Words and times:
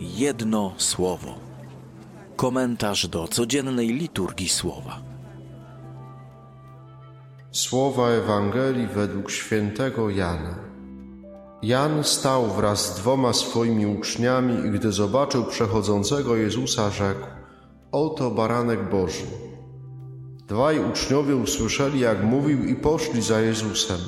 Jedno 0.00 0.74
słowo. 0.76 1.34
Komentarz 2.36 3.08
do 3.08 3.28
codziennej 3.28 3.88
liturgii 3.88 4.48
słowa. 4.48 5.00
Słowa 7.50 8.08
Ewangelii 8.08 8.86
według 8.86 9.30
świętego 9.30 10.10
Jana. 10.10 10.54
Jan 11.62 12.04
stał 12.04 12.46
wraz 12.46 12.86
z 12.86 12.98
dwoma 13.00 13.32
swoimi 13.32 13.86
uczniami 13.86 14.66
i 14.66 14.70
gdy 14.70 14.92
zobaczył 14.92 15.44
przechodzącego 15.44 16.36
Jezusa, 16.36 16.90
rzekł: 16.90 17.26
Oto 17.92 18.30
baranek 18.30 18.90
Boży. 18.90 19.26
Dwaj 20.46 20.90
uczniowie 20.90 21.36
usłyszeli, 21.36 22.00
jak 22.00 22.24
mówił, 22.24 22.64
i 22.64 22.74
poszli 22.74 23.22
za 23.22 23.40
Jezusem. 23.40 24.00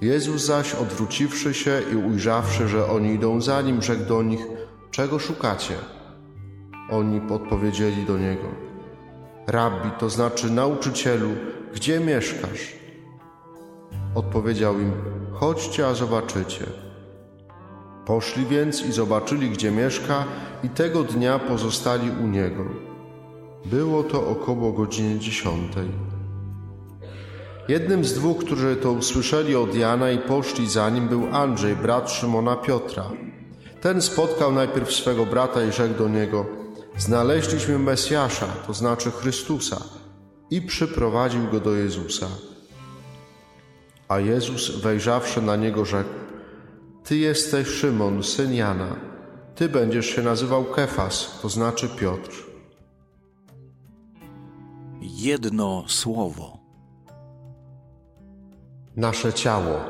Jezus 0.00 0.44
zaś, 0.44 0.74
odwróciwszy 0.74 1.54
się 1.54 1.82
i 1.92 1.96
ujrzawszy, 1.96 2.68
że 2.68 2.86
oni 2.86 3.14
idą 3.14 3.40
za 3.40 3.62
nim, 3.62 3.82
rzekł 3.82 4.04
do 4.08 4.22
nich: 4.22 4.46
Czego 4.94 5.18
szukacie? 5.18 5.74
Oni 6.90 7.20
podpowiedzieli 7.20 8.04
do 8.04 8.18
niego: 8.18 8.48
Rabbi, 9.46 9.90
to 9.98 10.10
znaczy 10.10 10.50
nauczycielu, 10.50 11.28
gdzie 11.74 12.00
mieszkasz? 12.00 12.72
Odpowiedział 14.14 14.80
im: 14.80 14.92
Chodźcie, 15.32 15.86
a 15.86 15.94
zobaczycie. 15.94 16.66
Poszli 18.06 18.46
więc 18.46 18.82
i 18.82 18.92
zobaczyli, 18.92 19.50
gdzie 19.50 19.70
mieszka, 19.70 20.24
i 20.64 20.68
tego 20.68 21.02
dnia 21.04 21.38
pozostali 21.38 22.10
u 22.24 22.26
niego. 22.26 22.64
Było 23.64 24.02
to 24.02 24.28
około 24.28 24.72
godziny 24.72 25.18
dziesiątej. 25.18 25.88
Jednym 27.68 28.04
z 28.04 28.14
dwóch, 28.14 28.38
którzy 28.38 28.76
to 28.76 28.92
usłyszeli 28.92 29.56
od 29.56 29.74
Jana 29.74 30.10
i 30.10 30.18
poszli 30.18 30.70
za 30.70 30.90
nim, 30.90 31.08
był 31.08 31.26
Andrzej, 31.32 31.76
brat 31.76 32.10
Szymona 32.10 32.56
Piotra. 32.56 33.04
Ten 33.84 34.02
spotkał 34.02 34.52
najpierw 34.52 34.92
swego 34.92 35.26
brata 35.26 35.64
i 35.64 35.72
rzekł 35.72 35.98
do 35.98 36.08
niego: 36.08 36.46
Znaleźliśmy 36.98 37.78
Mesjasza, 37.78 38.46
to 38.66 38.74
znaczy 38.74 39.10
Chrystusa, 39.10 39.82
i 40.50 40.62
przyprowadził 40.62 41.48
go 41.50 41.60
do 41.60 41.74
Jezusa. 41.74 42.26
A 44.08 44.18
Jezus, 44.18 44.80
wejrzawszy 44.80 45.42
na 45.42 45.56
niego, 45.56 45.84
rzekł: 45.84 46.10
Ty 47.04 47.16
jesteś 47.16 47.68
Szymon, 47.68 48.22
syn 48.22 48.54
Jana. 48.54 48.96
Ty 49.54 49.68
będziesz 49.68 50.06
się 50.06 50.22
nazywał 50.22 50.64
Kefas, 50.64 51.38
to 51.42 51.48
znaczy 51.48 51.88
Piotr. 51.88 52.30
Jedno 55.00 55.84
słowo. 55.88 56.58
Nasze 58.96 59.32
ciało, 59.32 59.80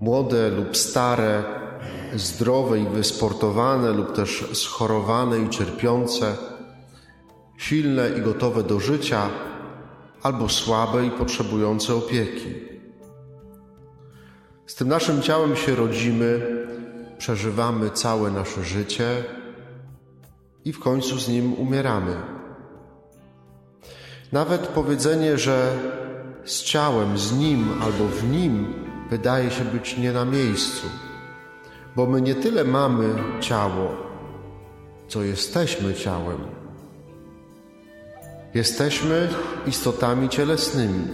młode 0.00 0.50
lub 0.50 0.76
stare, 0.76 1.61
zdrowe 2.14 2.78
i 2.78 2.86
wysportowane, 2.86 3.90
lub 3.90 4.12
też 4.12 4.44
schorowane 4.52 5.38
i 5.38 5.48
cierpiące, 5.48 6.36
silne 7.56 8.10
i 8.18 8.20
gotowe 8.20 8.62
do 8.62 8.80
życia, 8.80 9.28
albo 10.22 10.48
słabe 10.48 11.06
i 11.06 11.10
potrzebujące 11.10 11.94
opieki. 11.94 12.54
Z 14.66 14.74
tym 14.74 14.88
naszym 14.88 15.22
ciałem 15.22 15.56
się 15.56 15.74
rodzimy, 15.74 16.40
przeżywamy 17.18 17.90
całe 17.90 18.30
nasze 18.30 18.64
życie 18.64 19.24
i 20.64 20.72
w 20.72 20.80
końcu 20.80 21.18
z 21.18 21.28
nim 21.28 21.52
umieramy. 21.52 22.16
Nawet 24.32 24.66
powiedzenie, 24.66 25.38
że 25.38 25.78
z 26.44 26.62
ciałem, 26.62 27.18
z 27.18 27.32
nim 27.32 27.68
albo 27.82 28.04
w 28.04 28.30
nim 28.30 28.74
wydaje 29.10 29.50
się 29.50 29.64
być 29.64 29.98
nie 29.98 30.12
na 30.12 30.24
miejscu, 30.24 30.86
bo 31.96 32.06
my 32.06 32.22
nie 32.22 32.34
tyle 32.34 32.64
mamy 32.64 33.14
ciało, 33.40 33.88
co 35.08 35.22
jesteśmy 35.22 35.94
ciałem. 35.94 36.38
Jesteśmy 38.54 39.28
istotami 39.66 40.28
cielesnymi. 40.28 41.08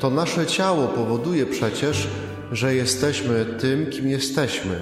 To 0.00 0.10
nasze 0.10 0.46
ciało 0.46 0.88
powoduje 0.88 1.46
przecież, 1.46 2.08
że 2.52 2.74
jesteśmy 2.74 3.44
tym, 3.44 3.86
kim 3.86 4.08
jesteśmy. 4.08 4.80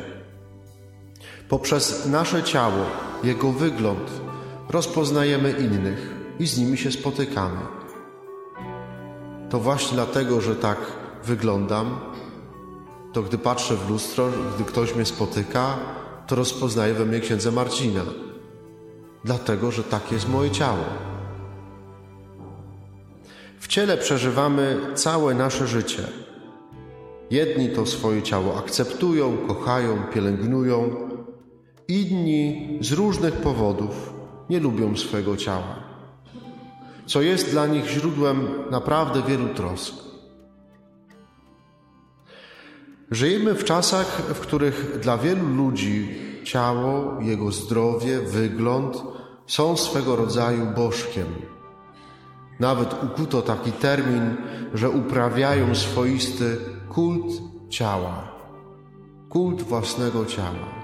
Poprzez 1.49 2.07
nasze 2.07 2.43
ciało, 2.43 2.85
jego 3.25 3.53
wygląd, 3.53 4.11
rozpoznajemy 4.69 5.51
innych 5.53 6.15
i 6.39 6.47
z 6.47 6.59
nimi 6.59 6.79
się 6.79 6.93
spotykamy. 6.93 7.61
To 9.51 9.61
właśnie 9.61 9.95
dlatego, 9.95 10.41
że 10.41 10.57
tak 10.57 10.79
wyglądam, 11.25 12.01
to 13.13 13.23
gdy 13.23 13.39
patrzę 13.39 13.77
w 13.77 13.91
lustro, 13.91 14.29
gdy 14.55 14.65
ktoś 14.65 14.95
mnie 14.95 15.05
spotyka, 15.05 15.79
to 16.27 16.37
rozpoznaję 16.37 16.95
we 16.95 17.07
mnie 17.07 17.21
księdza 17.21 17.51
Marcina. 17.51 18.03
Dlatego, 19.25 19.71
że 19.71 19.85
tak 19.85 20.13
jest 20.13 20.29
moje 20.29 20.51
ciało. 20.51 20.85
W 23.61 23.69
ciele 23.69 23.97
przeżywamy 23.97 24.81
całe 24.95 25.35
nasze 25.35 25.67
życie. 25.67 26.03
Jedni 27.31 27.69
to 27.69 27.87
swoje 27.87 28.23
ciało 28.23 28.59
akceptują, 28.59 29.37
kochają, 29.37 30.03
pielęgnują, 30.15 30.97
inni 31.89 32.79
z 32.81 32.93
różnych 32.93 33.35
powodów 33.35 34.13
nie 34.51 34.61
lubią 34.61 34.97
swojego 34.97 35.37
ciała, 35.37 35.77
co 37.07 37.23
jest 37.23 37.51
dla 37.51 37.67
nich 37.67 37.87
źródłem 37.87 38.49
naprawdę 38.71 39.23
wielu 39.23 39.49
trosk. 39.49 40.10
Żyjemy 43.11 43.55
w 43.55 43.65
czasach, 43.65 44.23
w 44.35 44.41
których 44.41 44.99
dla 45.01 45.19
wielu 45.19 45.47
ludzi 45.47 46.09
ciało, 46.45 47.21
jego 47.21 47.53
zdrowie, 47.53 48.21
wygląd 48.21 49.03
są 49.47 49.77
swego 49.77 50.17
rodzaju 50.17 50.67
bożkiem. 50.77 51.27
Nawet 52.61 53.05
ukuto 53.05 53.43
taki 53.43 53.73
termin, 53.73 54.37
że 54.75 54.91
uprawiają 54.91 55.75
swoisty 55.75 56.57
kult 56.89 57.27
ciała, 57.69 58.33
kult 59.29 59.63
własnego 59.63 60.27
ciała. 60.27 60.81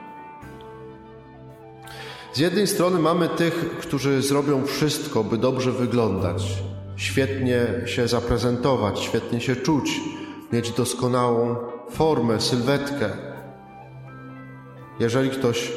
Z 2.32 2.38
jednej 2.38 2.66
strony 2.66 2.98
mamy 2.98 3.28
tych, 3.28 3.78
którzy 3.78 4.22
zrobią 4.22 4.66
wszystko, 4.66 5.24
by 5.24 5.38
dobrze 5.38 5.72
wyglądać, 5.72 6.62
świetnie 6.96 7.66
się 7.84 8.08
zaprezentować, 8.08 9.00
świetnie 9.00 9.40
się 9.40 9.56
czuć, 9.56 10.00
mieć 10.52 10.70
doskonałą 10.70 11.56
formę, 11.90 12.40
sylwetkę. 12.40 13.10
Jeżeli 15.00 15.30
ktoś 15.30 15.72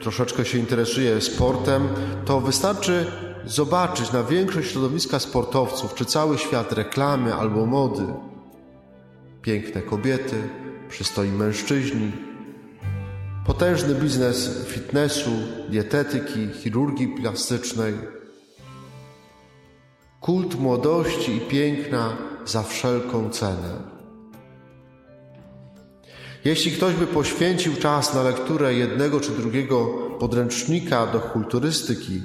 troszeczkę 0.00 0.44
się 0.44 0.58
interesuje 0.58 1.20
sportem, 1.20 1.88
to 2.24 2.40
wystarczy 2.40 3.06
zobaczyć 3.46 4.12
na 4.12 4.22
większość 4.22 4.70
środowiska 4.70 5.18
sportowców, 5.18 5.94
czy 5.94 6.04
cały 6.04 6.38
świat 6.38 6.72
reklamy 6.72 7.34
albo 7.34 7.66
mody. 7.66 8.06
Piękne 9.42 9.82
kobiety, 9.82 10.48
przystoi 10.88 11.28
mężczyźni, 11.28 12.12
potężny 13.46 13.94
biznes 13.94 14.66
fitnessu, 14.66 15.30
dietetyki, 15.68 16.48
chirurgii 16.48 17.08
plastycznej, 17.08 17.94
kult 20.20 20.60
młodości 20.60 21.36
i 21.36 21.40
piękna 21.40 22.16
za 22.46 22.62
wszelką 22.62 23.30
cenę. 23.30 23.97
Jeśli 26.44 26.72
ktoś 26.72 26.94
by 26.94 27.06
poświęcił 27.06 27.76
czas 27.76 28.14
na 28.14 28.22
lekturę 28.22 28.74
jednego 28.74 29.20
czy 29.20 29.32
drugiego 29.32 29.86
podręcznika 30.18 31.06
do 31.06 31.20
kulturystyki, 31.20 32.22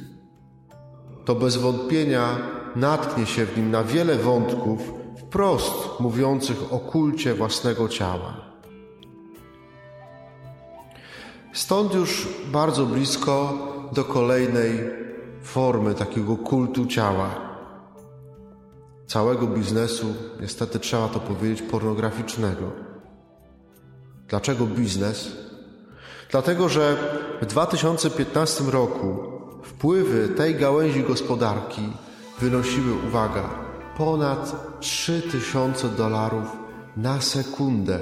to 1.26 1.36
bez 1.36 1.58
wątpienia 1.58 2.38
natknie 2.76 3.26
się 3.26 3.46
w 3.46 3.58
nim 3.58 3.72
na 3.72 3.84
wiele 3.84 4.16
wątków 4.16 4.94
wprost 5.18 6.00
mówiących 6.00 6.74
o 6.74 6.80
kulcie 6.80 7.34
własnego 7.34 7.90
ciała. 7.90 8.54
Stąd 11.54 11.94
już 11.94 12.28
bardzo 12.52 12.86
blisko 12.86 13.68
do 13.94 14.04
kolejnej 14.04 14.80
formy 15.44 15.94
takiego 15.94 16.38
kultu 16.38 16.86
ciała. 16.86 17.30
Całego 19.08 19.48
biznesu, 19.48 20.06
niestety 20.42 20.80
trzeba 20.80 21.08
to 21.08 21.20
powiedzieć, 21.20 21.62
pornograficznego. 21.62 22.93
Dlaczego 24.34 24.66
biznes? 24.66 25.32
Dlatego, 26.32 26.70
że 26.70 26.98
w 27.42 27.46
2015 27.46 28.64
roku 28.64 29.18
wpływy 29.64 30.28
tej 30.28 30.56
gałęzi 30.56 31.04
gospodarki 31.04 31.82
wynosiły, 32.40 32.94
uwaga, 33.08 33.50
ponad 33.98 34.80
3000 34.80 35.90
dolarów 35.90 36.48
na 36.98 37.22
sekundę. 37.22 38.00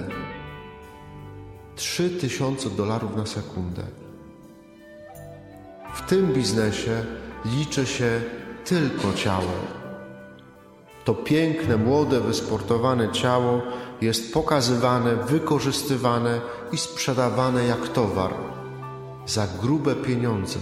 3000 1.75 2.69
dolarów 2.69 3.15
na 3.15 3.25
sekundę. 3.25 3.83
W 5.93 6.01
tym 6.01 6.33
biznesie 6.33 7.05
liczy 7.45 7.85
się 7.85 8.21
tylko 8.65 9.13
ciało. 9.13 9.80
To 11.11 11.15
piękne, 11.15 11.77
młode, 11.77 12.19
wysportowane 12.21 13.11
ciało 13.11 13.61
jest 14.01 14.33
pokazywane, 14.33 15.15
wykorzystywane 15.15 16.41
i 16.71 16.77
sprzedawane 16.77 17.65
jak 17.65 17.87
towar 17.87 18.33
za 19.25 19.47
grube 19.61 19.95
pieniądze. 19.95 20.59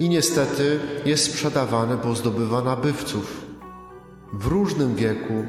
I 0.00 0.08
niestety 0.08 0.80
jest 1.04 1.32
sprzedawane, 1.32 1.96
bo 1.96 2.14
zdobywa 2.14 2.62
nabywców 2.62 3.46
w 4.32 4.46
różnym 4.46 4.94
wieku, 4.94 5.46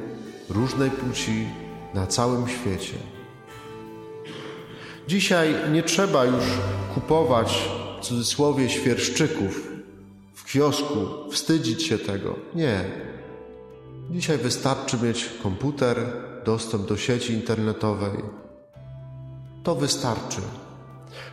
różnej 0.49 0.91
płci, 0.91 1.47
na 1.93 2.07
całym 2.07 2.47
świecie. 2.47 2.97
Dzisiaj 5.07 5.55
nie 5.71 5.83
trzeba 5.83 6.25
już 6.25 6.43
kupować 6.93 7.69
w 8.01 8.05
cudzysłowie 8.05 8.69
świerszczyków 8.69 9.72
kiosku, 10.53 11.07
wstydzić 11.31 11.83
się 11.83 11.97
tego. 11.97 12.35
Nie. 12.55 12.83
Dzisiaj 14.11 14.37
wystarczy 14.37 14.97
mieć 14.97 15.29
komputer, 15.43 15.97
dostęp 16.45 16.87
do 16.87 16.97
sieci 16.97 17.33
internetowej. 17.33 18.11
To 19.63 19.75
wystarczy. 19.75 20.41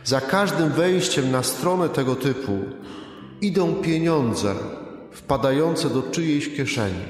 Za 0.03 0.21
każdym 0.21 0.69
wejściem 0.69 1.31
na 1.31 1.43
stronę 1.43 1.89
tego 1.89 2.15
typu 2.15 2.59
idą 3.41 3.73
pieniądze 3.75 4.55
wpadające 5.11 5.89
do 5.89 6.01
czyjejś 6.01 6.55
kieszeni. 6.55 7.05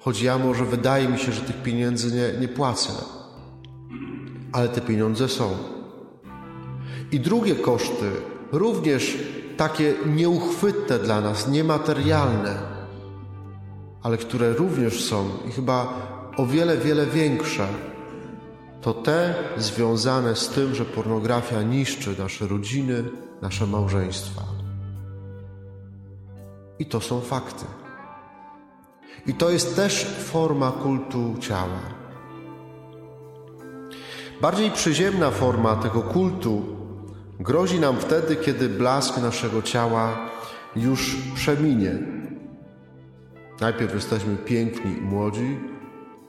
Choć 0.00 0.22
ja 0.22 0.38
może 0.38 0.64
wydaje 0.64 1.08
mi 1.08 1.18
się, 1.18 1.32
że 1.32 1.40
tych 1.40 1.62
pieniędzy 1.62 2.16
nie, 2.16 2.40
nie 2.40 2.48
płacę, 2.48 2.92
ale 4.52 4.68
te 4.68 4.80
pieniądze 4.80 5.28
są. 5.28 5.56
I 7.12 7.20
drugie 7.20 7.54
koszty, 7.54 8.10
również 8.52 9.18
takie 9.56 9.94
nieuchwytne 10.06 10.98
dla 10.98 11.20
nas, 11.20 11.48
niematerialne, 11.48 12.58
ale 14.02 14.16
które 14.16 14.52
również 14.52 15.04
są 15.04 15.28
i 15.48 15.52
chyba 15.52 15.88
o 16.36 16.46
wiele, 16.46 16.76
wiele 16.76 17.06
większe, 17.06 17.68
to 18.80 18.94
te 18.94 19.34
związane 19.56 20.36
z 20.36 20.48
tym, 20.48 20.74
że 20.74 20.84
pornografia 20.84 21.62
niszczy 21.62 22.18
nasze 22.18 22.46
rodziny, 22.46 23.04
nasze 23.42 23.66
małżeństwa. 23.66 24.42
I 26.78 26.86
to 26.86 27.00
są 27.00 27.20
fakty. 27.20 27.64
I 29.26 29.34
to 29.34 29.50
jest 29.50 29.76
też 29.76 30.04
forma 30.04 30.70
kultu 30.70 31.34
ciała. 31.40 31.80
Bardziej 34.40 34.70
przyziemna 34.70 35.30
forma 35.30 35.76
tego 35.76 36.02
kultu 36.02 36.62
grozi 37.40 37.80
nam 37.80 37.96
wtedy, 38.00 38.36
kiedy 38.36 38.68
blask 38.68 39.22
naszego 39.22 39.62
ciała 39.62 40.30
już 40.76 41.16
przeminie. 41.34 41.98
Najpierw 43.60 43.94
jesteśmy 43.94 44.36
piękni 44.36 44.98
i 44.98 45.00
młodzi, 45.00 45.58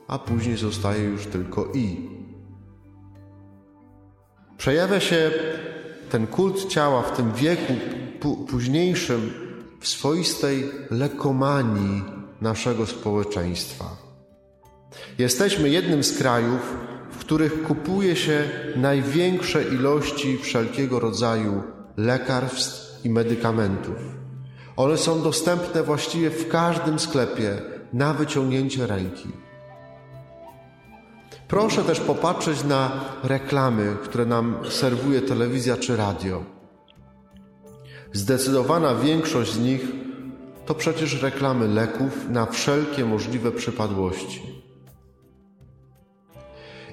a 0.08 0.18
później 0.18 0.56
zostaje 0.56 1.04
już 1.04 1.26
tylko 1.26 1.72
i. 1.74 2.10
Przejawia 4.56 5.00
się 5.00 5.30
ten 6.10 6.26
kult 6.26 6.68
ciała 6.68 7.02
w 7.02 7.16
tym 7.16 7.32
wieku 7.32 7.72
późniejszym 8.48 9.30
w 9.80 9.88
swoistej 9.88 10.70
lekomanii 10.90 12.02
naszego 12.40 12.86
społeczeństwa. 12.86 13.84
Jesteśmy 15.18 15.68
jednym 15.68 16.04
z 16.04 16.18
krajów, 16.18 16.76
których 17.28 17.62
kupuje 17.62 18.16
się 18.16 18.48
największe 18.76 19.62
ilości 19.62 20.38
wszelkiego 20.38 21.00
rodzaju 21.00 21.62
lekarstw 21.96 23.04
i 23.04 23.10
medykamentów. 23.10 23.96
One 24.76 24.96
są 24.96 25.22
dostępne 25.22 25.82
właściwie 25.82 26.30
w 26.30 26.48
każdym 26.48 26.98
sklepie 26.98 27.62
na 27.92 28.14
wyciągnięcie 28.14 28.86
ręki. 28.86 29.28
Proszę 31.48 31.84
też 31.84 32.00
popatrzeć 32.00 32.64
na 32.64 32.90
reklamy, 33.22 33.96
które 34.04 34.26
nam 34.26 34.56
serwuje 34.70 35.20
telewizja 35.20 35.76
czy 35.76 35.96
radio. 35.96 36.42
Zdecydowana 38.12 38.94
większość 38.94 39.52
z 39.52 39.60
nich 39.60 39.82
to 40.66 40.74
przecież 40.74 41.22
reklamy 41.22 41.68
leków 41.68 42.30
na 42.30 42.46
wszelkie 42.46 43.04
możliwe 43.04 43.52
przypadłości. 43.52 44.57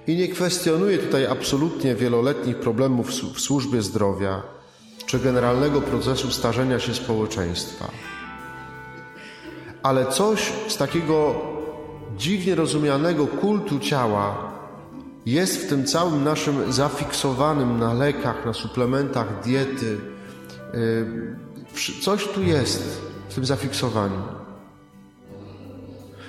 I 0.07 0.15
nie 0.15 0.27
kwestionuję 0.27 0.97
tutaj 0.97 1.25
absolutnie 1.25 1.95
wieloletnich 1.95 2.55
problemów 2.55 3.09
w 3.09 3.39
służbie 3.39 3.81
zdrowia 3.81 4.41
czy 5.05 5.19
generalnego 5.19 5.81
procesu 5.81 6.31
starzenia 6.31 6.79
się 6.79 6.93
społeczeństwa. 6.93 7.91
Ale 9.83 10.05
coś 10.05 10.53
z 10.67 10.77
takiego 10.77 11.35
dziwnie 12.17 12.55
rozumianego 12.55 13.27
kultu 13.27 13.79
ciała 13.79 14.51
jest 15.25 15.65
w 15.65 15.69
tym 15.69 15.85
całym 15.85 16.23
naszym 16.23 16.73
zafiksowanym 16.73 17.79
na 17.79 17.93
lekach, 17.93 18.45
na 18.45 18.53
suplementach 18.53 19.43
diety. 19.43 19.97
Y, 20.73 22.01
coś 22.01 22.27
tu 22.27 22.43
jest 22.43 23.01
w 23.29 23.35
tym 23.35 23.45
zafiksowaniu. 23.45 24.44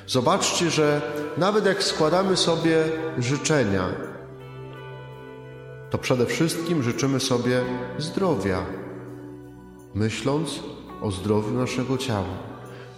Zobaczcie, 0.06 0.70
że 0.70 1.12
nawet 1.38 1.66
jak 1.66 1.82
składamy 1.82 2.36
sobie 2.36 2.84
życzenia, 3.18 3.88
to 5.90 5.98
przede 5.98 6.26
wszystkim 6.26 6.82
życzymy 6.82 7.20
sobie 7.20 7.64
zdrowia, 7.98 8.66
myśląc 9.94 10.60
o 11.02 11.10
zdrowiu 11.10 11.50
naszego 11.50 11.98
ciała, 11.98 12.38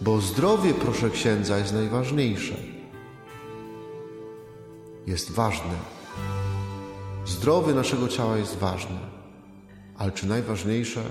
bo 0.00 0.20
zdrowie, 0.20 0.75
proszę 0.75 1.10
księdza, 1.10 1.58
jest 1.58 1.75
najważniejsze. 1.75 2.55
Jest 5.06 5.32
ważne. 5.32 5.75
Zdrowie 7.26 7.75
naszego 7.75 8.08
ciała 8.08 8.37
jest 8.37 8.58
ważne, 8.58 8.99
ale 9.99 10.12
czy 10.12 10.26
najważniejsze? 10.26 11.02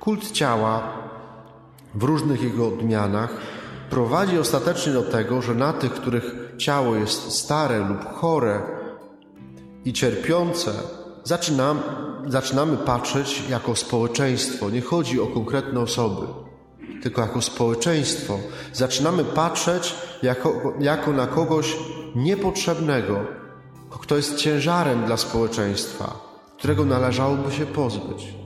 Kult 0.00 0.30
ciała 0.30 1.06
w 1.96 2.02
różnych 2.02 2.42
jego 2.42 2.68
odmianach 2.68 3.30
prowadzi 3.90 4.38
ostatecznie 4.38 4.92
do 4.92 5.02
tego, 5.02 5.42
że 5.42 5.54
na 5.54 5.72
tych, 5.72 5.92
których 5.92 6.34
ciało 6.58 6.96
jest 6.96 7.32
stare 7.32 7.78
lub 7.78 8.04
chore 8.04 8.62
i 9.84 9.92
cierpiące, 9.92 10.72
zaczynam, 11.24 11.80
zaczynamy 12.26 12.76
patrzeć 12.76 13.48
jako 13.48 13.76
społeczeństwo. 13.76 14.70
Nie 14.70 14.80
chodzi 14.80 15.20
o 15.20 15.26
konkretne 15.26 15.80
osoby, 15.80 16.26
tylko 17.02 17.20
jako 17.20 17.42
społeczeństwo. 17.42 18.38
Zaczynamy 18.72 19.24
patrzeć 19.24 19.94
jako, 20.22 20.74
jako 20.80 21.12
na 21.12 21.26
kogoś 21.26 21.76
niepotrzebnego, 22.14 23.20
kto 23.90 24.16
jest 24.16 24.36
ciężarem 24.36 25.04
dla 25.04 25.16
społeczeństwa, 25.16 26.16
którego 26.58 26.84
należałoby 26.84 27.52
się 27.52 27.66
pozbyć. 27.66 28.45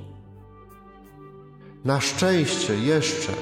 Na 1.84 2.00
szczęście 2.00 2.75
jeszcze 2.75 3.32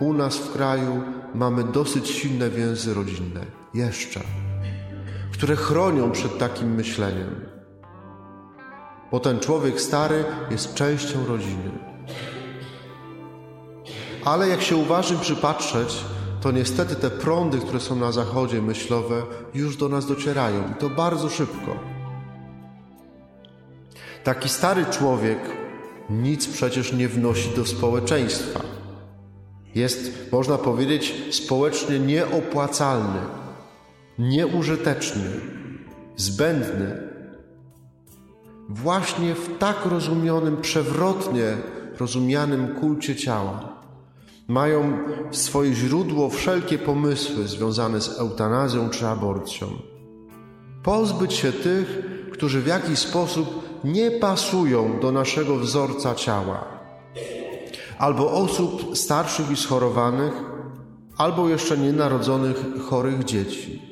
u 0.00 0.12
nas 0.12 0.36
w 0.36 0.52
kraju 0.52 1.02
mamy 1.34 1.64
dosyć 1.64 2.08
silne 2.10 2.50
więzy 2.50 2.94
rodzinne, 2.94 3.40
jeszcze, 3.74 4.20
które 5.32 5.56
chronią 5.56 6.12
przed 6.12 6.38
takim 6.38 6.74
myśleniem. 6.74 7.46
Bo 9.10 9.20
ten 9.20 9.40
człowiek 9.40 9.80
stary 9.80 10.24
jest 10.50 10.74
częścią 10.74 11.26
rodziny. 11.26 11.70
Ale 14.24 14.48
jak 14.48 14.62
się 14.62 14.76
uważnie 14.76 15.16
przypatrzeć, 15.18 16.04
to 16.40 16.50
niestety 16.50 16.96
te 16.96 17.10
prądy, 17.10 17.58
które 17.58 17.80
są 17.80 17.96
na 17.96 18.12
zachodzie 18.12 18.62
myślowe, 18.62 19.22
już 19.54 19.76
do 19.76 19.88
nas 19.88 20.06
docierają 20.06 20.62
i 20.72 20.74
to 20.74 20.90
bardzo 20.90 21.28
szybko. 21.28 21.76
Taki 24.24 24.48
stary 24.48 24.86
człowiek 24.90 25.65
nic 26.10 26.46
przecież 26.46 26.92
nie 26.92 27.08
wnosi 27.08 27.50
do 27.56 27.66
społeczeństwa. 27.66 28.60
Jest, 29.74 30.32
można 30.32 30.58
powiedzieć, 30.58 31.14
społecznie 31.30 31.98
nieopłacalny, 31.98 33.20
nieużyteczny, 34.18 35.30
zbędny. 36.16 36.96
Właśnie 38.68 39.34
w 39.34 39.58
tak 39.58 39.86
rozumianym, 39.86 40.56
przewrotnie 40.56 41.56
rozumianym 41.98 42.74
kulcie 42.74 43.16
ciała 43.16 43.76
mają 44.48 44.98
swoje 45.30 45.74
źródło 45.74 46.30
wszelkie 46.30 46.78
pomysły 46.78 47.48
związane 47.48 48.00
z 48.00 48.18
eutanazją 48.18 48.90
czy 48.90 49.06
aborcją. 49.06 49.68
Pozbyć 50.82 51.32
się 51.32 51.52
tych, 51.52 52.02
którzy 52.32 52.60
w 52.60 52.66
jakiś 52.66 52.98
sposób 52.98 53.65
nie 53.86 54.10
pasują 54.10 55.00
do 55.00 55.12
naszego 55.12 55.56
wzorca 55.56 56.14
ciała, 56.14 56.64
albo 57.98 58.32
osób 58.32 58.98
starszych 58.98 59.50
i 59.50 59.56
schorowanych, 59.56 60.32
albo 61.16 61.48
jeszcze 61.48 61.78
nienarodzonych 61.78 62.56
chorych 62.90 63.24
dzieci. 63.24 63.82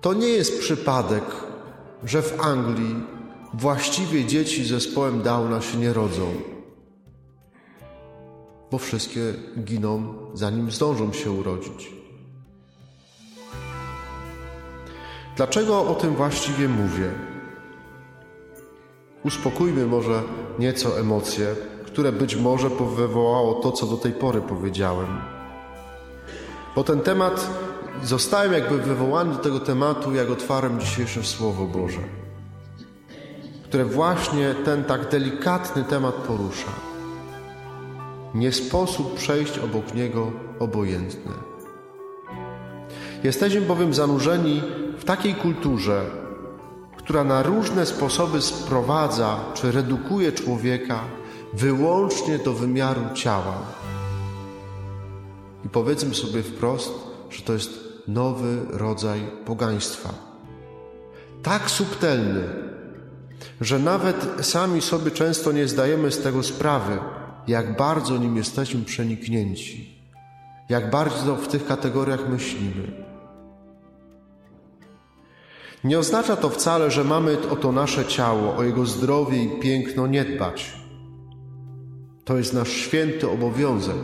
To 0.00 0.14
nie 0.14 0.28
jest 0.28 0.60
przypadek, 0.60 1.24
że 2.04 2.22
w 2.22 2.40
Anglii 2.40 2.94
właściwie 3.54 4.24
dzieci 4.24 4.64
z 4.64 4.68
zespołem 4.68 5.22
Downa 5.22 5.60
się 5.60 5.78
nie 5.78 5.92
rodzą, 5.92 6.26
bo 8.70 8.78
wszystkie 8.78 9.34
giną, 9.64 10.14
zanim 10.34 10.70
zdążą 10.70 11.12
się 11.12 11.30
urodzić. 11.30 11.92
Dlaczego 15.36 15.80
o 15.80 15.94
tym 15.94 16.14
właściwie 16.14 16.68
mówię? 16.68 17.29
Uspokójmy 19.24 19.86
może 19.86 20.22
nieco 20.58 21.00
emocje, 21.00 21.46
które 21.86 22.12
być 22.12 22.36
może 22.36 22.68
wywołało 22.96 23.54
to, 23.54 23.72
co 23.72 23.86
do 23.86 23.96
tej 23.96 24.12
pory 24.12 24.40
powiedziałem. 24.40 25.18
Bo 26.76 26.84
ten 26.84 27.00
temat, 27.00 27.50
zostałem 28.02 28.52
jakby 28.52 28.78
wywołany 28.78 29.32
do 29.32 29.38
tego 29.38 29.60
tematu, 29.60 30.14
jak 30.14 30.30
otwarłem 30.30 30.80
dzisiejsze 30.80 31.22
Słowo 31.22 31.64
Boże, 31.66 32.00
które 33.64 33.84
właśnie 33.84 34.54
ten 34.64 34.84
tak 34.84 35.08
delikatny 35.08 35.84
temat 35.84 36.14
porusza. 36.14 36.70
Nie 38.34 38.52
sposób 38.52 39.14
przejść 39.14 39.58
obok 39.58 39.94
niego 39.94 40.32
obojętnie. 40.58 41.32
Jesteśmy 43.24 43.60
bowiem 43.60 43.94
zanurzeni 43.94 44.62
w 44.98 45.04
takiej 45.04 45.34
kulturze, 45.34 46.19
która 47.02 47.24
na 47.24 47.42
różne 47.42 47.86
sposoby 47.86 48.42
sprowadza 48.42 49.38
czy 49.54 49.72
redukuje 49.72 50.32
człowieka 50.32 51.00
wyłącznie 51.54 52.38
do 52.38 52.52
wymiaru 52.52 53.00
ciała. 53.14 53.62
I 55.64 55.68
powiedzmy 55.68 56.14
sobie 56.14 56.42
wprost, 56.42 56.92
że 57.30 57.42
to 57.42 57.52
jest 57.52 57.70
nowy 58.08 58.58
rodzaj 58.70 59.20
pogaństwa. 59.44 60.14
Tak 61.42 61.70
subtelny, 61.70 62.44
że 63.60 63.78
nawet 63.78 64.46
sami 64.46 64.80
sobie 64.80 65.10
często 65.10 65.52
nie 65.52 65.68
zdajemy 65.68 66.12
z 66.12 66.22
tego 66.22 66.42
sprawy, 66.42 66.98
jak 67.48 67.76
bardzo 67.76 68.16
nim 68.16 68.36
jesteśmy 68.36 68.84
przeniknięci, 68.84 69.98
jak 70.68 70.90
bardzo 70.90 71.36
w 71.36 71.48
tych 71.48 71.66
kategoriach 71.66 72.28
myślimy. 72.28 73.09
Nie 75.84 75.98
oznacza 75.98 76.36
to 76.36 76.50
wcale, 76.50 76.90
że 76.90 77.04
mamy 77.04 77.36
o 77.50 77.56
to 77.56 77.72
nasze 77.72 78.04
ciało, 78.04 78.56
o 78.56 78.62
jego 78.62 78.86
zdrowie 78.86 79.42
i 79.42 79.60
piękno 79.60 80.06
nie 80.06 80.24
dbać. 80.24 80.72
To 82.24 82.36
jest 82.36 82.54
nasz 82.54 82.68
święty 82.68 83.30
obowiązek 83.30 83.96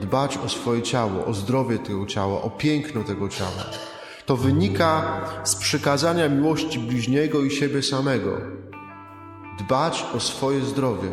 dbać 0.00 0.38
o 0.38 0.48
swoje 0.48 0.82
ciało, 0.82 1.24
o 1.24 1.34
zdrowie 1.34 1.78
tego 1.78 2.06
ciała, 2.06 2.42
o 2.42 2.50
piękno 2.50 3.04
tego 3.04 3.28
ciała. 3.28 3.64
To 4.26 4.36
wynika 4.36 5.20
z 5.44 5.56
przykazania 5.56 6.28
miłości 6.28 6.78
bliźniego 6.78 7.40
i 7.40 7.50
siebie 7.50 7.82
samego. 7.82 8.40
Dbać 9.58 10.04
o 10.14 10.20
swoje 10.20 10.60
zdrowie. 10.60 11.08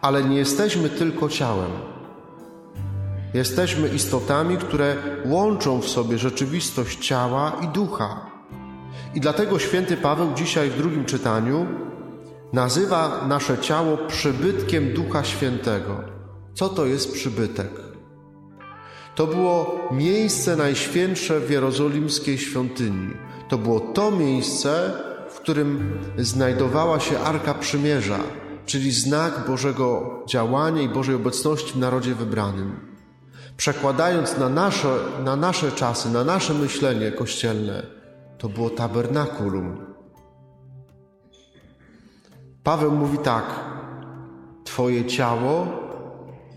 Ale 0.00 0.24
nie 0.24 0.36
jesteśmy 0.36 0.88
tylko 0.88 1.28
ciałem. 1.28 1.91
Jesteśmy 3.34 3.88
istotami, 3.88 4.56
które 4.56 4.96
łączą 5.24 5.80
w 5.80 5.88
sobie 5.88 6.18
rzeczywistość 6.18 7.06
ciała 7.06 7.52
i 7.64 7.68
ducha. 7.68 8.30
I 9.14 9.20
dlatego 9.20 9.58
święty 9.58 9.96
Paweł 9.96 10.32
dzisiaj 10.34 10.70
w 10.70 10.76
drugim 10.76 11.04
czytaniu 11.04 11.66
nazywa 12.52 13.24
nasze 13.28 13.58
ciało 13.58 13.96
przybytkiem 13.96 14.94
Ducha 14.94 15.24
Świętego. 15.24 16.00
Co 16.54 16.68
to 16.68 16.86
jest 16.86 17.12
przybytek? 17.12 17.70
To 19.14 19.26
było 19.26 19.88
miejsce 19.92 20.56
najświętsze 20.56 21.40
w 21.40 21.50
jerozolimskiej 21.50 22.38
świątyni. 22.38 23.14
To 23.48 23.58
było 23.58 23.80
to 23.80 24.10
miejsce, 24.10 24.92
w 25.30 25.34
którym 25.34 25.98
znajdowała 26.18 27.00
się 27.00 27.18
Arka 27.18 27.54
Przymierza, 27.54 28.20
czyli 28.66 28.90
znak 28.90 29.46
Bożego 29.46 30.18
działania 30.28 30.82
i 30.82 30.88
Bożej 30.88 31.14
obecności 31.14 31.72
w 31.72 31.76
narodzie 31.76 32.14
wybranym 32.14 32.91
przekładając 33.62 34.38
na 34.38 34.48
nasze, 34.48 34.98
na 35.24 35.36
nasze 35.36 35.72
czasy, 35.72 36.10
na 36.10 36.24
nasze 36.24 36.54
myślenie 36.54 37.12
kościelne, 37.12 37.82
to 38.38 38.48
było 38.48 38.70
tabernakulum. 38.70 39.94
Paweł 42.62 42.92
mówi 42.92 43.18
tak: 43.18 43.44
Twoje 44.64 45.04
ciało 45.04 45.66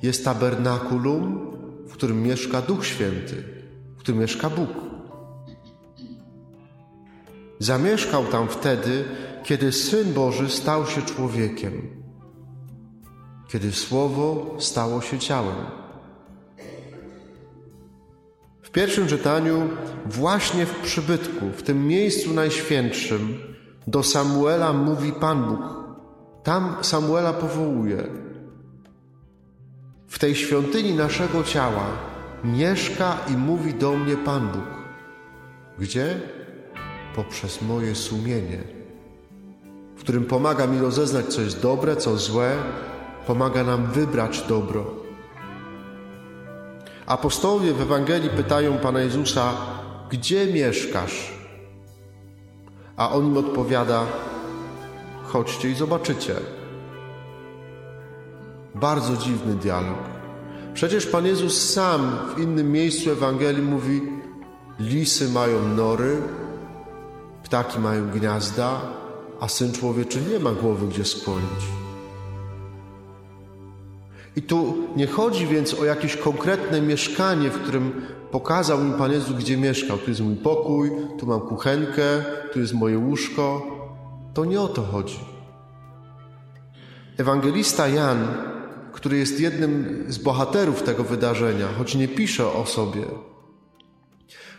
jest 0.03 0.25
tabernakulum, 0.25 1.51
w 1.87 1.93
którym 1.93 2.23
mieszka 2.23 2.61
Duch 2.61 2.85
Święty, 2.85 3.43
w 3.95 3.99
którym 3.99 4.21
mieszka 4.21 4.49
Bóg. 4.49 4.69
Zamieszkał 7.59 8.25
tam 8.25 8.47
wtedy, 8.47 9.05
kiedy 9.43 9.71
Syn 9.71 10.13
Boży 10.13 10.49
stał 10.49 10.85
się 10.85 11.01
człowiekiem, 11.01 12.03
kiedy 13.47 13.71
Słowo 13.71 14.55
stało 14.59 15.01
się 15.01 15.19
ciałem 15.19 15.84
pierwszym 18.75 19.07
czytaniu, 19.07 19.69
właśnie 20.05 20.65
w 20.65 20.79
przybytku, 20.79 21.49
w 21.57 21.63
tym 21.63 21.87
miejscu 21.87 22.33
najświętszym, 22.33 23.37
do 23.87 24.03
Samuela 24.03 24.73
mówi 24.73 25.11
Pan 25.11 25.45
Bóg. 25.45 25.61
Tam 26.43 26.75
Samuela 26.81 27.33
powołuje. 27.33 28.03
W 30.07 30.19
tej 30.19 30.35
świątyni 30.35 30.93
naszego 30.93 31.43
ciała 31.43 31.85
mieszka 32.43 33.17
i 33.33 33.37
mówi 33.37 33.73
do 33.73 33.97
mnie 33.97 34.17
Pan 34.17 34.47
Bóg. 34.47 34.69
Gdzie? 35.79 36.19
Poprzez 37.15 37.61
moje 37.61 37.95
sumienie, 37.95 38.63
w 39.95 39.99
którym 39.99 40.25
pomaga 40.25 40.67
mi 40.67 40.79
rozeznać, 40.79 41.25
co 41.25 41.41
jest 41.41 41.61
dobre, 41.61 41.95
co 41.95 42.17
złe, 42.17 42.55
pomaga 43.27 43.63
nam 43.63 43.85
wybrać 43.85 44.41
dobro. 44.41 45.04
Apostołowie 47.07 47.73
w 47.73 47.81
Ewangelii 47.81 48.29
pytają 48.29 48.77
Pana 48.77 48.99
Jezusa, 48.99 49.53
gdzie 50.09 50.53
mieszkasz? 50.53 51.33
A 52.97 53.11
on 53.11 53.25
im 53.25 53.37
odpowiada, 53.37 54.05
chodźcie 55.23 55.69
i 55.69 55.75
zobaczycie. 55.75 56.35
Bardzo 58.75 59.17
dziwny 59.17 59.55
dialog. 59.55 59.97
Przecież 60.73 61.05
Pan 61.07 61.25
Jezus 61.25 61.69
sam 61.73 62.17
w 62.35 62.39
innym 62.39 62.71
miejscu 62.71 63.11
Ewangelii 63.11 63.63
mówi, 63.63 64.01
lisy 64.79 65.29
mają 65.29 65.67
nory, 65.67 66.17
ptaki 67.43 67.79
mają 67.79 68.09
gniazda, 68.09 68.81
a 69.39 69.47
Syn 69.47 69.73
Człowieczy 69.73 70.21
nie 70.21 70.39
ma 70.39 70.51
głowy 70.51 70.87
gdzie 70.87 71.05
skłonić. 71.05 71.84
I 74.35 74.41
tu 74.41 74.87
nie 74.95 75.07
chodzi 75.07 75.47
więc 75.47 75.73
o 75.73 75.85
jakieś 75.85 76.15
konkretne 76.17 76.81
mieszkanie, 76.81 77.49
w 77.49 77.61
którym 77.61 78.01
pokazał 78.31 78.83
mi 78.83 78.93
Pan 78.93 79.11
Jezus, 79.11 79.35
gdzie 79.35 79.57
mieszkał. 79.57 79.97
Tu 79.97 80.09
jest 80.09 80.21
mój 80.21 80.35
pokój, 80.35 80.91
tu 81.19 81.25
mam 81.25 81.41
kuchenkę, 81.41 82.23
tu 82.53 82.59
jest 82.59 82.73
moje 82.73 82.97
łóżko. 82.97 83.61
To 84.33 84.45
nie 84.45 84.61
o 84.61 84.67
to 84.67 84.81
chodzi. 84.83 85.19
Ewangelista 87.17 87.87
Jan, 87.87 88.27
który 88.93 89.17
jest 89.17 89.39
jednym 89.39 90.03
z 90.07 90.17
bohaterów 90.17 90.83
tego 90.83 91.03
wydarzenia, 91.03 91.67
choć 91.77 91.95
nie 91.95 92.07
pisze 92.07 92.53
o 92.53 92.65
sobie, 92.65 93.05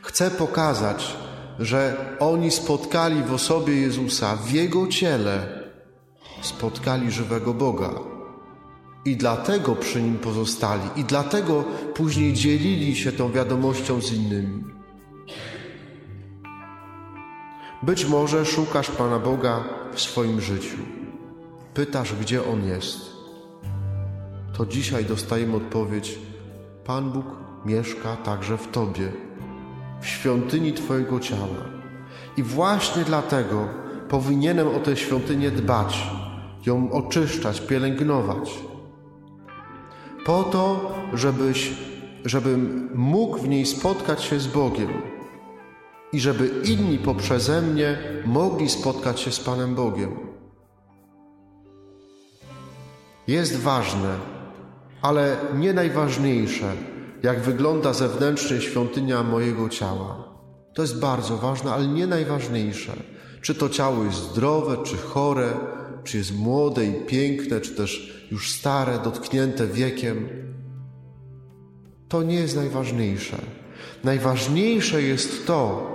chce 0.02 0.30
pokazać, 0.30 1.16
że 1.59 1.97
oni 2.21 2.50
spotkali 2.50 3.23
w 3.23 3.33
osobie 3.33 3.80
Jezusa, 3.80 4.37
w 4.37 4.52
Jego 4.52 4.87
ciele, 4.87 5.62
spotkali 6.42 7.11
żywego 7.11 7.54
Boga. 7.54 8.15
I 9.06 9.16
dlatego 9.16 9.76
przy 9.76 10.02
nim 10.02 10.18
pozostali, 10.18 10.82
i 10.96 11.04
dlatego 11.04 11.64
później 11.94 12.32
dzielili 12.32 12.96
się 12.96 13.12
tą 13.12 13.32
wiadomością 13.32 14.00
z 14.00 14.12
innymi. 14.12 14.64
Być 17.82 18.06
może 18.06 18.46
szukasz 18.46 18.90
Pana 18.90 19.18
Boga 19.18 19.64
w 19.92 20.00
swoim 20.00 20.40
życiu. 20.40 20.76
Pytasz, 21.75 22.14
gdzie 22.14 22.46
On 22.46 22.64
jest. 22.64 22.98
To 24.56 24.66
dzisiaj 24.66 25.04
dostajemy 25.04 25.56
odpowiedź: 25.56 26.18
Pan 26.84 27.10
Bóg 27.10 27.26
mieszka 27.64 28.16
także 28.16 28.58
w 28.58 28.68
Tobie, 28.68 29.12
w 30.00 30.06
świątyni 30.06 30.72
Twojego 30.72 31.20
ciała. 31.20 31.64
I 32.36 32.42
właśnie 32.42 33.04
dlatego 33.04 33.68
powinienem 34.08 34.68
o 34.68 34.78
tę 34.78 34.96
świątynię 34.96 35.50
dbać, 35.50 36.10
ją 36.66 36.92
oczyszczać, 36.92 37.60
pielęgnować 37.60 38.50
po 40.26 40.42
to, 40.42 40.95
żebyś, 41.12 41.73
żebym 42.25 42.90
mógł 42.95 43.38
w 43.38 43.49
niej 43.49 43.66
spotkać 43.66 44.23
się 44.23 44.40
z 44.40 44.47
Bogiem 44.47 44.88
i 46.12 46.21
żeby 46.21 46.50
inni 46.64 46.99
poprzeze 46.99 47.62
mnie 47.62 47.99
mogli 48.25 48.68
spotkać 48.68 49.21
się 49.21 49.33
z 49.33 49.40
Panem 49.40 49.75
Bogiem. 49.75 50.16
Jest 53.26 53.61
ważne, 53.61 54.18
ale 55.02 55.37
nie 55.54 55.73
najważniejsze, 55.73 56.73
jak 57.23 57.40
wygląda 57.40 57.92
zewnętrznie 57.92 58.61
świątynia 58.61 59.23
mojego 59.23 59.68
ciała. 59.68 60.25
To 60.75 60.83
jest 60.83 61.00
bardzo 61.00 61.37
ważne, 61.37 61.73
ale 61.73 61.87
nie 61.87 62.06
najważniejsze. 62.06 62.92
Czy 63.42 63.54
to 63.54 63.68
ciało 63.68 64.04
jest 64.04 64.30
zdrowe, 64.30 64.76
czy 64.85 64.97
chore, 64.97 65.54
czy 66.06 66.18
jest 66.18 66.38
młode 66.38 66.86
i 66.86 66.92
piękne, 66.92 67.60
czy 67.60 67.75
też 67.75 68.16
już 68.30 68.52
stare, 68.52 68.98
dotknięte 68.98 69.66
wiekiem. 69.66 70.28
To 72.08 72.22
nie 72.22 72.34
jest 72.34 72.56
najważniejsze. 72.56 73.36
Najważniejsze 74.04 75.02
jest 75.02 75.46
to, 75.46 75.92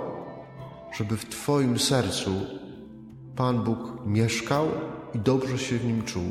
żeby 0.96 1.16
w 1.16 1.28
Twoim 1.28 1.78
sercu 1.78 2.30
Pan 3.36 3.64
Bóg 3.64 3.78
mieszkał 4.06 4.68
i 5.14 5.18
dobrze 5.18 5.58
się 5.58 5.78
w 5.78 5.84
nim 5.84 6.02
czuł. 6.02 6.30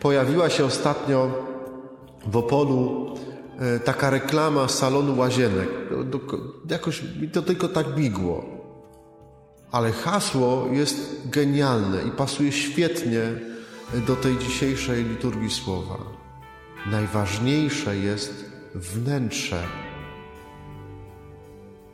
Pojawiła 0.00 0.50
się 0.50 0.64
ostatnio 0.64 1.30
w 2.26 2.36
Opolu 2.36 3.06
e, 3.58 3.80
taka 3.80 4.10
reklama 4.10 4.68
salonu 4.68 5.18
łazienek. 5.18 5.68
Jakoś 6.70 7.02
mi 7.20 7.28
to 7.28 7.42
tylko 7.42 7.68
tak 7.68 7.96
migło. 7.96 8.57
Ale 9.72 9.92
hasło 9.92 10.66
jest 10.72 11.28
genialne 11.30 12.02
i 12.02 12.10
pasuje 12.10 12.52
świetnie 12.52 13.20
do 14.06 14.16
tej 14.16 14.38
dzisiejszej 14.38 15.04
liturgii 15.04 15.50
słowa. 15.50 15.98
Najważniejsze 16.86 17.96
jest 17.96 18.44
wnętrze. 18.74 19.62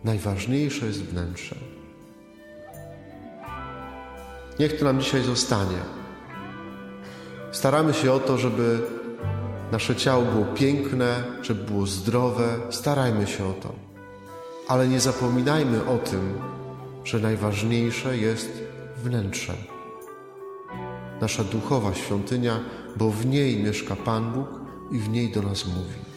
Najważniejsze 0.04 0.86
jest 0.86 1.02
wnętrze. 1.02 1.56
Niech 4.58 4.78
to 4.78 4.84
nam 4.84 5.00
dzisiaj 5.00 5.22
zostanie. 5.22 5.78
Staramy 7.52 7.94
się 7.94 8.12
o 8.12 8.18
to, 8.18 8.38
żeby 8.38 8.80
nasze 9.72 9.96
ciało 9.96 10.24
było 10.24 10.44
piękne, 10.44 11.24
żeby 11.42 11.64
było 11.64 11.86
zdrowe. 11.86 12.56
Starajmy 12.70 13.26
się 13.26 13.46
o 13.46 13.52
to. 13.52 13.72
Ale 14.68 14.88
nie 14.88 15.00
zapominajmy 15.00 15.86
o 15.86 15.98
tym, 15.98 16.34
że 17.04 17.18
najważniejsze 17.18 18.16
jest 18.16 18.62
wnętrze. 19.04 19.54
Nasza 21.20 21.44
duchowa 21.44 21.94
świątynia, 21.94 22.60
bo 22.96 23.10
w 23.10 23.26
niej 23.26 23.62
mieszka 23.62 23.96
Pan 23.96 24.32
Bóg 24.32 24.48
i 24.92 24.98
w 24.98 25.08
niej 25.08 25.32
do 25.32 25.42
nas 25.42 25.66
mówi. 25.66 26.13